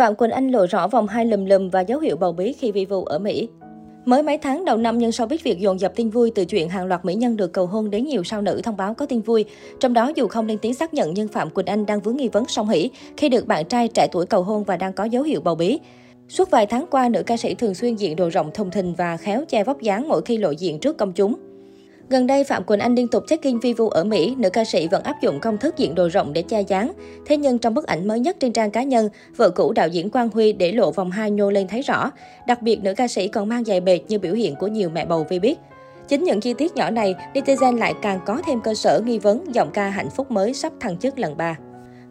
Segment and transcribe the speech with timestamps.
[0.00, 2.72] Phạm Quỳnh Anh lộ rõ vòng hai lùm lùm và dấu hiệu bầu bí khi
[2.72, 3.48] vi vu ở Mỹ.
[4.04, 6.68] Mới mấy tháng đầu năm, nhưng sau biết việc dồn dập tin vui từ chuyện
[6.68, 9.20] hàng loạt mỹ nhân được cầu hôn đến nhiều sao nữ thông báo có tin
[9.20, 9.44] vui.
[9.80, 12.28] Trong đó, dù không lên tiếng xác nhận nhưng Phạm Quỳnh Anh đang vướng nghi
[12.28, 15.22] vấn song hỷ khi được bạn trai trẻ tuổi cầu hôn và đang có dấu
[15.22, 15.78] hiệu bầu bí.
[16.28, 19.16] Suốt vài tháng qua, nữ ca sĩ thường xuyên diện đồ rộng thông thình và
[19.16, 21.34] khéo che vóc dáng mỗi khi lộ diện trước công chúng.
[22.10, 25.02] Gần đây, Phạm Quỳnh Anh liên tục check-in Vivu ở Mỹ, nữ ca sĩ vẫn
[25.02, 26.92] áp dụng công thức diện đồ rộng để che dáng.
[27.26, 30.10] Thế nhưng trong bức ảnh mới nhất trên trang cá nhân, vợ cũ đạo diễn
[30.10, 32.10] Quang Huy để lộ vòng hai nhô lên thấy rõ.
[32.46, 35.04] Đặc biệt, nữ ca sĩ còn mang giày bệt như biểu hiện của nhiều mẹ
[35.04, 35.58] bầu vi biết.
[36.08, 39.54] Chính những chi tiết nhỏ này, netizen lại càng có thêm cơ sở nghi vấn
[39.54, 41.58] giọng ca hạnh phúc mới sắp thăng chức lần ba.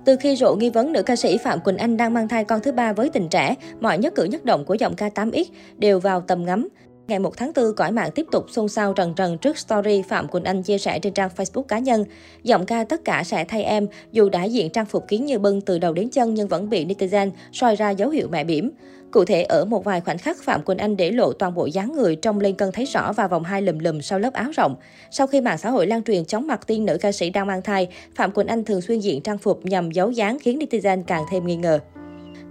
[0.05, 2.59] Từ khi rộ nghi vấn nữ ca sĩ Phạm Quỳnh Anh đang mang thai con
[2.61, 5.43] thứ ba với tình trẻ, mọi nhất cử nhất động của giọng ca 8X
[5.77, 6.67] đều vào tầm ngắm.
[7.09, 10.27] Ngày 1 tháng 4, cõi mạng tiếp tục xôn xao trần trần trước story Phạm
[10.27, 12.05] Quỳnh Anh chia sẻ trên trang Facebook cá nhân.
[12.43, 15.61] Giọng ca tất cả sẽ thay em, dù đã diện trang phục kiến như bưng
[15.61, 18.71] từ đầu đến chân nhưng vẫn bị netizen soi ra dấu hiệu mẹ bỉm.
[19.11, 21.91] Cụ thể, ở một vài khoảnh khắc, Phạm Quỳnh Anh để lộ toàn bộ dáng
[21.95, 24.75] người trong lên cân thấy rõ và vòng hai lùm lùm sau lớp áo rộng.
[25.11, 27.61] Sau khi mạng xã hội lan truyền chóng mặt tin nữ ca sĩ đang mang
[27.61, 31.23] thai, Phạm Quỳnh Anh thường xuyên diện trang phục nhằm giấu dáng khiến netizen càng
[31.31, 31.79] thêm nghi ngờ.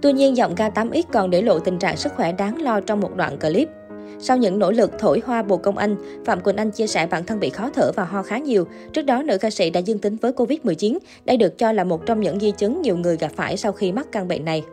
[0.01, 2.99] Tuy nhiên, giọng ca 8X còn để lộ tình trạng sức khỏe đáng lo trong
[2.99, 3.69] một đoạn clip.
[4.19, 7.23] Sau những nỗ lực thổi hoa bồ công anh, Phạm Quỳnh Anh chia sẻ bản
[7.23, 8.67] thân bị khó thở và ho khá nhiều.
[8.93, 10.97] Trước đó, nữ ca sĩ đã dương tính với Covid-19.
[11.25, 13.91] Đây được cho là một trong những di chứng nhiều người gặp phải sau khi
[13.91, 14.63] mắc căn bệnh này.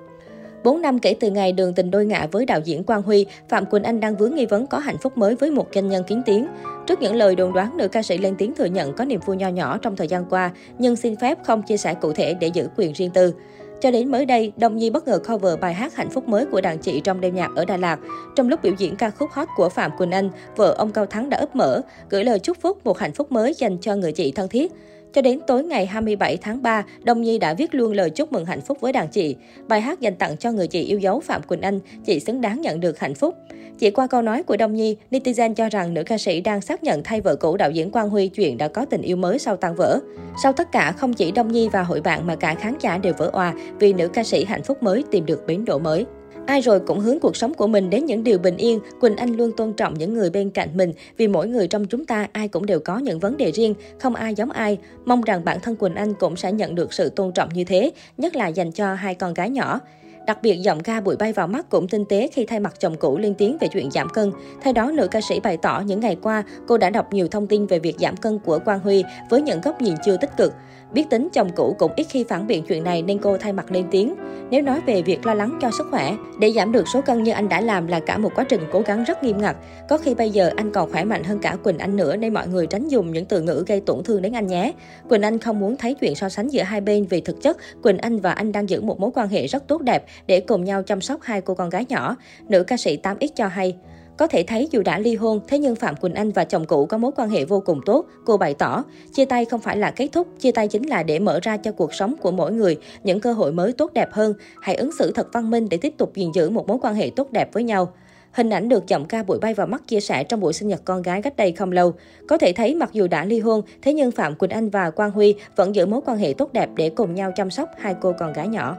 [0.65, 3.67] 4 năm kể từ ngày đường tình đôi ngã với đạo diễn Quang Huy, Phạm
[3.67, 6.23] Quỳnh Anh đang vướng nghi vấn có hạnh phúc mới với một doanh nhân kiến
[6.27, 6.47] tiếng.
[6.87, 9.37] Trước những lời đồn đoán, nữ ca sĩ lên tiếng thừa nhận có niềm vui
[9.37, 12.47] nho nhỏ trong thời gian qua, nhưng xin phép không chia sẻ cụ thể để
[12.47, 13.35] giữ quyền riêng tư.
[13.81, 16.61] Cho đến mới đây, đồng Nhi bất ngờ cover bài hát Hạnh phúc mới của
[16.61, 17.99] đàn chị trong đêm nhạc ở Đà Lạt.
[18.37, 21.31] Trong lúc biểu diễn ca khúc hot của Phạm Quỳnh Anh, vợ ông Cao Thắng
[21.31, 24.33] đã ấp mở, gửi lời chúc phúc một hạnh phúc mới dành cho người chị
[24.33, 24.73] thân thiết.
[25.13, 28.45] Cho đến tối ngày 27 tháng 3, Đông Nhi đã viết luôn lời chúc mừng
[28.45, 29.37] hạnh phúc với đàn chị.
[29.69, 32.61] Bài hát dành tặng cho người chị yêu dấu Phạm Quỳnh Anh, chị xứng đáng
[32.61, 33.35] nhận được hạnh phúc.
[33.79, 36.85] Chỉ qua câu nói của Đông Nhi, netizen cho rằng nữ ca sĩ đang xác
[36.85, 39.57] nhận thay vợ cũ đạo diễn Quang Huy chuyện đã có tình yêu mới sau
[39.57, 40.01] tan vỡ.
[40.43, 43.13] Sau tất cả, không chỉ Đông Nhi và hội bạn mà cả khán giả đều
[43.19, 46.07] vỡ òa vì nữ ca sĩ hạnh phúc mới tìm được bến đỗ mới.
[46.47, 49.37] Ai rồi cũng hướng cuộc sống của mình đến những điều bình yên, Quỳnh Anh
[49.37, 52.49] luôn tôn trọng những người bên cạnh mình vì mỗi người trong chúng ta ai
[52.49, 54.79] cũng đều có những vấn đề riêng, không ai giống ai.
[55.05, 57.91] Mong rằng bản thân Quỳnh Anh cũng sẽ nhận được sự tôn trọng như thế,
[58.19, 59.81] nhất là dành cho hai con gái nhỏ.
[60.27, 62.97] Đặc biệt, giọng ca bụi bay vào mắt cũng tinh tế khi thay mặt chồng
[62.97, 64.33] cũ lên tiếng về chuyện giảm cân.
[64.63, 67.47] Theo đó, nữ ca sĩ bày tỏ những ngày qua, cô đã đọc nhiều thông
[67.47, 70.53] tin về việc giảm cân của Quang Huy với những góc nhìn chưa tích cực.
[70.93, 73.73] Biết tính chồng cũ cũng ít khi phản biện chuyện này nên cô thay mặt
[73.73, 74.15] lên tiếng.
[74.51, 77.33] Nếu nói về việc lo lắng cho sức khỏe, để giảm được số cân như
[77.33, 79.57] anh đã làm là cả một quá trình cố gắng rất nghiêm ngặt.
[79.89, 82.49] Có khi bây giờ anh còn khỏe mạnh hơn cả Quỳnh Anh nữa nên mọi
[82.49, 84.73] người tránh dùng những từ ngữ gây tổn thương đến anh nhé.
[85.09, 87.99] Quỳnh Anh không muốn thấy chuyện so sánh giữa hai bên vì thực chất Quỳnh
[87.99, 90.83] Anh và anh đang giữ một mối quan hệ rất tốt đẹp để cùng nhau
[90.83, 92.17] chăm sóc hai cô con gái nhỏ.
[92.49, 93.77] Nữ ca sĩ 8X cho hay.
[94.17, 96.87] Có thể thấy dù đã ly hôn, thế nhưng Phạm Quỳnh Anh và chồng cũ
[96.87, 98.07] có mối quan hệ vô cùng tốt.
[98.25, 98.85] Cô bày tỏ,
[99.15, 101.73] chia tay không phải là kết thúc, chia tay chính là để mở ra cho
[101.73, 104.35] cuộc sống của mỗi người những cơ hội mới tốt đẹp hơn.
[104.63, 107.11] Hãy ứng xử thật văn minh để tiếp tục gìn giữ một mối quan hệ
[107.17, 107.93] tốt đẹp với nhau.
[108.33, 110.81] Hình ảnh được giọng ca bụi bay vào mắt chia sẻ trong buổi sinh nhật
[110.85, 111.95] con gái cách đây không lâu.
[112.29, 115.11] Có thể thấy mặc dù đã ly hôn, thế nhưng Phạm Quỳnh Anh và Quang
[115.11, 118.13] Huy vẫn giữ mối quan hệ tốt đẹp để cùng nhau chăm sóc hai cô
[118.19, 118.77] con gái nhỏ.